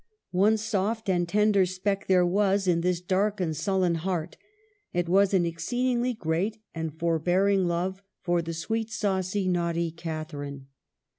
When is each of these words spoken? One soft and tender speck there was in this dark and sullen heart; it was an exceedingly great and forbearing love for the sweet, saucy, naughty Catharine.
One 0.31 0.57
soft 0.57 1.09
and 1.11 1.29
tender 1.29 1.63
speck 1.67 2.07
there 2.07 2.25
was 2.25 2.67
in 2.67 2.81
this 2.81 2.99
dark 3.01 3.39
and 3.39 3.55
sullen 3.55 3.93
heart; 4.01 4.35
it 4.93 5.07
was 5.07 5.31
an 5.31 5.45
exceedingly 5.45 6.15
great 6.15 6.57
and 6.73 6.91
forbearing 6.97 7.67
love 7.67 8.01
for 8.19 8.41
the 8.41 8.55
sweet, 8.55 8.89
saucy, 8.89 9.47
naughty 9.47 9.91
Catharine. 9.91 10.69